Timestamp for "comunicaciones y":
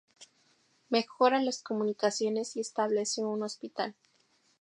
1.61-2.59